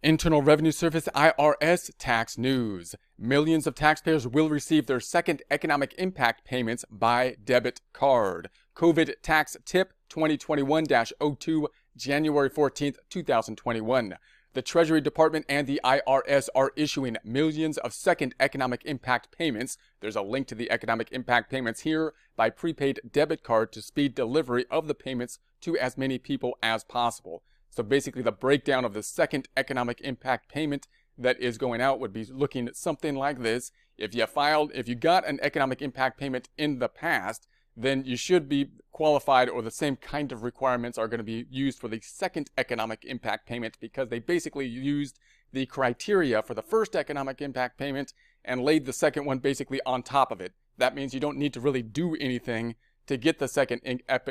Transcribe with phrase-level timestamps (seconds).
[0.00, 2.94] Internal Revenue Service IRS tax news.
[3.18, 8.48] Millions of taxpayers will receive their second economic impact payments by debit card.
[8.76, 10.84] COVID tax tip 2021
[11.40, 14.14] 02, January 14, 2021.
[14.52, 19.78] The Treasury Department and the IRS are issuing millions of second economic impact payments.
[19.98, 24.14] There's a link to the economic impact payments here by prepaid debit card to speed
[24.14, 27.42] delivery of the payments to as many people as possible.
[27.70, 32.12] So basically the breakdown of the second economic impact payment that is going out would
[32.12, 33.72] be looking something like this.
[33.96, 38.16] If you filed, if you got an economic impact payment in the past, then you
[38.16, 41.88] should be qualified or the same kind of requirements are going to be used for
[41.88, 45.18] the second economic impact payment because they basically used
[45.52, 48.12] the criteria for the first economic impact payment
[48.44, 50.52] and laid the second one basically on top of it.
[50.76, 52.74] That means you don't need to really do anything
[53.08, 53.80] to get the second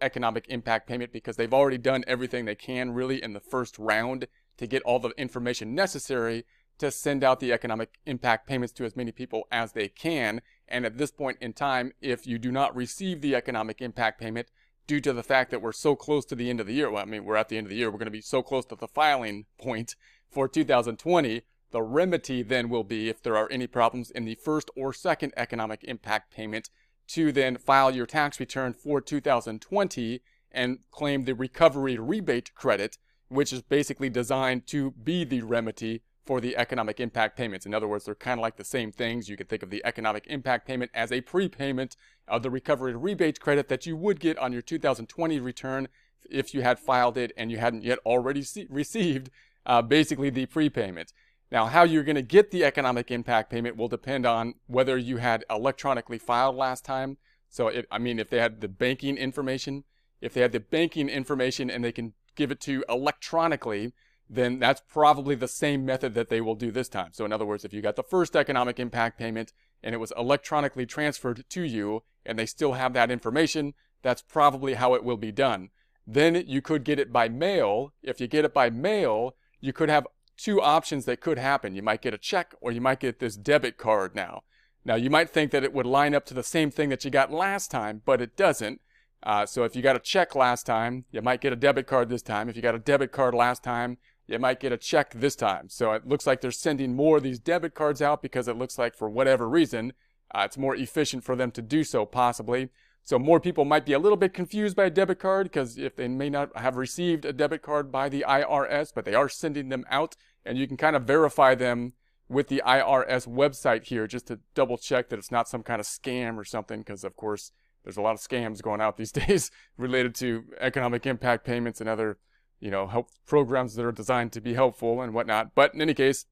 [0.00, 4.28] economic impact payment because they've already done everything they can really in the first round
[4.58, 6.44] to get all the information necessary
[6.78, 10.42] to send out the economic impact payments to as many people as they can.
[10.68, 14.48] And at this point in time, if you do not receive the economic impact payment
[14.86, 17.02] due to the fact that we're so close to the end of the year, well,
[17.02, 18.66] I mean, we're at the end of the year, we're going to be so close
[18.66, 19.96] to the filing point
[20.30, 21.42] for 2020.
[21.70, 25.32] The remedy then will be if there are any problems in the first or second
[25.36, 26.70] economic impact payment
[27.08, 30.20] to then file your tax return for 2020
[30.52, 36.40] and claim the recovery rebate credit, which is basically designed to be the remedy for
[36.40, 37.64] the economic impact payments.
[37.64, 39.30] In other words, they're kind of like the same things.
[39.30, 43.40] You could think of the economic impact payment as a prepayment of the recovery rebate
[43.40, 45.88] credit that you would get on your 2020 return
[46.28, 49.30] if you had filed it and you hadn't yet already received
[49.64, 51.12] uh, basically the prepayment.
[51.50, 55.16] Now, how you're going to get the economic impact payment will depend on whether you
[55.16, 57.16] had electronically filed last time.
[57.48, 59.84] So, I mean, if they had the banking information,
[60.20, 63.94] if they had the banking information and they can give it to you electronically,
[64.28, 67.12] then that's probably the same method that they will do this time.
[67.12, 70.12] So, in other words, if you got the first economic impact payment and it was
[70.18, 73.72] electronically transferred to you and they still have that information,
[74.02, 75.70] that's probably how it will be done.
[76.06, 77.94] Then you could get it by mail.
[78.02, 80.06] If you get it by mail, you could have
[80.38, 81.74] two options that could happen.
[81.74, 84.42] You might get a check or you might get this debit card now.
[84.84, 87.10] Now, you might think that it would line up to the same thing that you
[87.10, 88.80] got last time, but it doesn't.
[89.22, 92.08] Uh, so if you got a check last time, you might get a debit card
[92.08, 92.48] this time.
[92.48, 93.98] If you got a debit card last time,
[94.28, 95.68] you might get a check this time.
[95.68, 98.78] So it looks like they're sending more of these debit cards out because it looks
[98.78, 99.92] like for whatever reason,
[100.34, 102.68] uh, it's more efficient for them to do so possibly.
[103.02, 105.96] So more people might be a little bit confused by a debit card because if
[105.96, 109.70] they may not have received a debit card by the IRS, but they are sending
[109.70, 110.14] them out
[110.48, 111.92] and you can kind of verify them
[112.28, 115.86] with the IRS website here just to double check that it's not some kind of
[115.86, 117.52] scam or something because of course
[117.84, 121.88] there's a lot of scams going out these days related to economic impact payments and
[121.88, 122.18] other
[122.60, 125.94] you know help programs that are designed to be helpful and whatnot but in any
[125.94, 126.24] case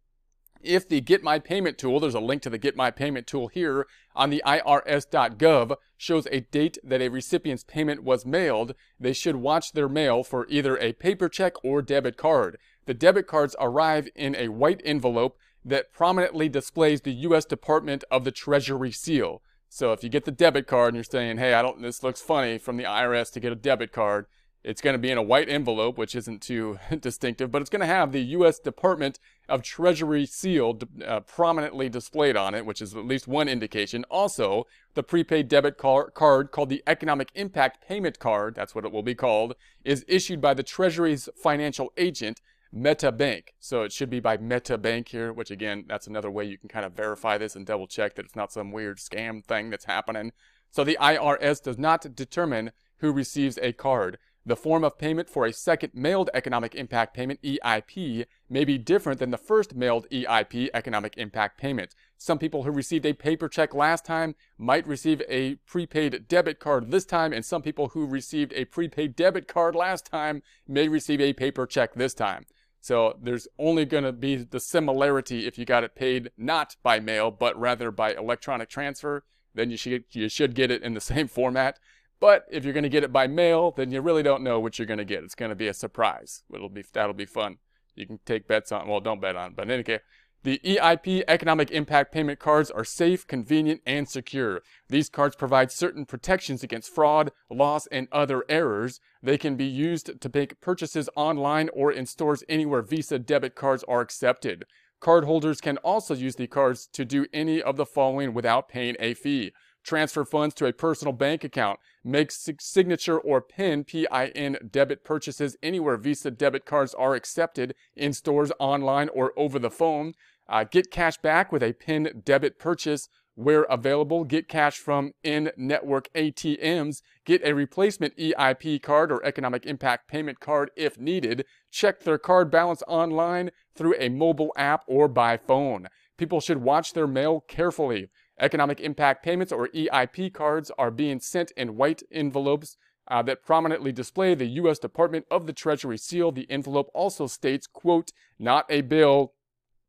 [0.62, 3.48] if the Get My Payment tool, there's a link to the Get My Payment tool
[3.48, 9.36] here on the IRS.gov, shows a date that a recipient's payment was mailed, they should
[9.36, 12.58] watch their mail for either a paper check or debit card.
[12.86, 17.44] The debit cards arrive in a white envelope that prominently displays the U.S.
[17.44, 19.42] Department of the Treasury seal.
[19.68, 22.22] So if you get the debit card and you're saying, hey, I don't, this looks
[22.22, 24.26] funny from the IRS to get a debit card,
[24.66, 27.80] it's going to be in a white envelope, which isn't too distinctive, but it's going
[27.80, 28.58] to have the U.S.
[28.58, 34.04] Department of Treasury seal uh, prominently displayed on it, which is at least one indication.
[34.10, 38.90] Also, the prepaid debit car- card called the Economic Impact Payment Card, that's what it
[38.90, 39.54] will be called,
[39.84, 42.40] is issued by the Treasury's financial agent,
[42.76, 43.54] Meta Bank.
[43.58, 46.68] So it should be by Meta Bank here, which again, that's another way you can
[46.68, 49.86] kind of verify this and double check that it's not some weird scam thing that's
[49.86, 50.32] happening.
[50.70, 54.18] So the IRS does not determine who receives a card.
[54.44, 59.20] The form of payment for a second mailed economic impact payment, EIP, may be different
[59.20, 61.94] than the first mailed EIP, economic impact payment.
[62.18, 66.90] Some people who received a paper check last time might receive a prepaid debit card
[66.90, 71.20] this time, and some people who received a prepaid debit card last time may receive
[71.20, 72.44] a paper check this time.
[72.86, 77.00] So there's only going to be the similarity if you got it paid not by
[77.00, 79.24] mail, but rather by electronic transfer.
[79.52, 81.80] Then you should, you should get it in the same format.
[82.20, 84.78] But if you're going to get it by mail, then you really don't know what
[84.78, 85.24] you're going to get.
[85.24, 86.44] It's going to be a surprise.
[86.54, 87.56] It'll be that'll be fun.
[87.96, 88.86] You can take bets on.
[88.86, 89.54] Well, don't bet on.
[89.54, 90.02] But in any case,
[90.46, 94.62] the EIP Economic Impact Payment Cards are safe, convenient, and secure.
[94.88, 99.00] These cards provide certain protections against fraud, loss, and other errors.
[99.20, 103.82] They can be used to make purchases online or in stores anywhere Visa debit cards
[103.88, 104.66] are accepted.
[105.02, 109.14] Cardholders can also use the cards to do any of the following without paying a
[109.14, 109.50] fee
[109.86, 115.96] transfer funds to a personal bank account, make signature or PIN PIN debit purchases anywhere
[115.96, 120.12] Visa debit cards are accepted in stores, online, or over the phone,
[120.48, 125.50] uh, get cash back with a PIN debit purchase where available, get cash from in
[125.58, 132.00] network ATMs, get a replacement EIP card or economic impact payment card if needed, check
[132.00, 135.86] their card balance online through a mobile app or by phone.
[136.16, 138.08] People should watch their mail carefully.
[138.40, 142.78] Economic impact payments or EIP cards are being sent in white envelopes
[143.08, 144.78] uh, that prominently display the U.S.
[144.78, 146.32] Department of the Treasury seal.
[146.32, 149.34] The envelope also states, quote, not a bill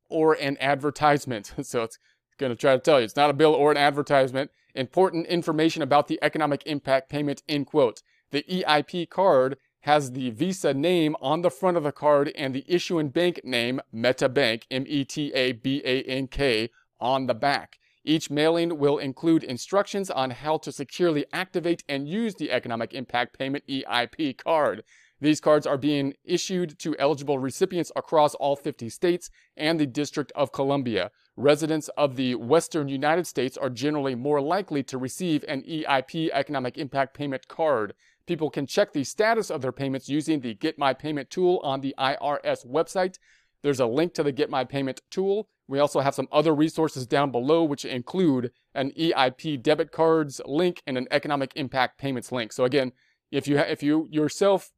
[0.09, 1.53] or an advertisement.
[1.61, 1.99] so it's
[2.37, 4.51] going to try to tell you it's not a bill or an advertisement.
[4.75, 8.03] Important information about the economic impact payment, end quote.
[8.31, 12.65] The EIP card has the Visa name on the front of the card and the
[12.67, 16.69] issuing bank name, Meta Bank, M E T A B A N K,
[16.99, 17.77] on the back.
[18.03, 23.37] Each mailing will include instructions on how to securely activate and use the Economic Impact
[23.37, 24.83] Payment EIP card.
[25.19, 30.31] These cards are being issued to eligible recipients across all 50 states and the District
[30.35, 31.09] of Columbia.
[31.35, 36.77] Residents of the Western United States are generally more likely to receive an EIP Economic
[36.77, 37.93] Impact Payment card.
[38.27, 41.81] People can check the status of their payments using the Get My Payment tool on
[41.81, 43.17] the IRS website.
[43.63, 45.47] There's a link to the Get My Payment tool.
[45.67, 50.81] We also have some other resources down below, which include an EIP debit cards link
[50.85, 52.53] and an economic impact payments link.
[52.53, 52.91] So again,
[53.31, 54.71] if you ha- if you yourself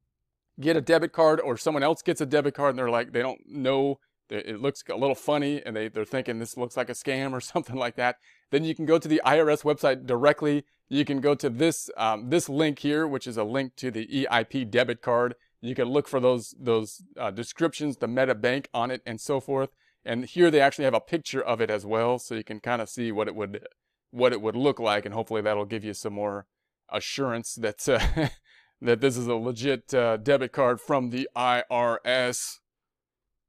[0.59, 3.21] get a debit card or someone else gets a debit card and they're like they
[3.21, 3.99] don't know
[4.31, 7.41] it looks a little funny and they, they're thinking this looks like a scam or
[7.41, 8.17] something like that
[8.51, 10.65] then you can go to the irs website directly.
[10.87, 14.27] You can go to this um, this link here which is a link to the
[14.31, 15.35] eip debit card.
[15.61, 19.39] You can look for those those uh, descriptions the meta bank on it and so
[19.39, 19.69] forth.
[20.03, 22.81] And here they actually have a picture of it as well so you can kind
[22.81, 23.67] of see what it would
[24.11, 26.47] what it would look like and hopefully that'll give you some more
[26.91, 28.29] assurance that uh,
[28.81, 32.58] that this is a legit uh, debit card from the IRS.